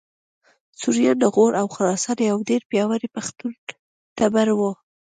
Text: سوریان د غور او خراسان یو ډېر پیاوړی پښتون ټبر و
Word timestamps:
سوریان 0.79 1.17
د 1.19 1.25
غور 1.33 1.51
او 1.61 1.67
خراسان 1.75 2.17
یو 2.29 2.37
ډېر 2.49 2.61
پیاوړی 2.71 3.09
پښتون 3.15 3.53
ټبر 4.17 4.47
و 4.53 4.59